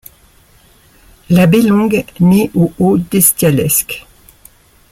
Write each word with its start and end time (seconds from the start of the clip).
La 1.29 1.45
Baylongue 1.45 2.03
naît 2.19 2.49
au 2.55 2.73
Haut-d'Estialescq. 2.79 4.07